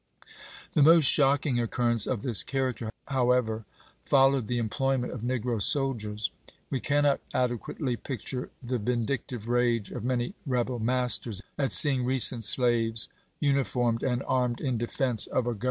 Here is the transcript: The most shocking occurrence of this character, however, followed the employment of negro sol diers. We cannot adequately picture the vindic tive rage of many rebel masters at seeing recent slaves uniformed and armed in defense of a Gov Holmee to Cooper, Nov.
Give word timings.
The 0.71 0.81
most 0.81 1.03
shocking 1.05 1.59
occurrence 1.59 2.07
of 2.07 2.23
this 2.23 2.41
character, 2.41 2.89
however, 3.09 3.65
followed 4.03 4.47
the 4.47 4.57
employment 4.57 5.13
of 5.13 5.21
negro 5.21 5.61
sol 5.61 5.93
diers. 5.93 6.31
We 6.71 6.79
cannot 6.79 7.19
adequately 7.35 7.97
picture 7.97 8.49
the 8.63 8.79
vindic 8.79 9.27
tive 9.27 9.47
rage 9.47 9.91
of 9.91 10.03
many 10.03 10.33
rebel 10.47 10.79
masters 10.79 11.43
at 11.55 11.71
seeing 11.71 12.03
recent 12.03 12.43
slaves 12.45 13.09
uniformed 13.39 14.01
and 14.01 14.23
armed 14.23 14.59
in 14.59 14.79
defense 14.79 15.27
of 15.27 15.33
a 15.33 15.33
Gov 15.35 15.35
Holmee 15.35 15.43
to 15.43 15.43
Cooper, 15.49 15.53
Nov. 15.53 15.59